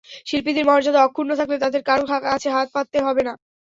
[0.27, 3.33] শিল্পীদের মর্যাদা অক্ষুণ্ন থাকলে তাঁদের কারও কাছে হাত পাততে হবে না।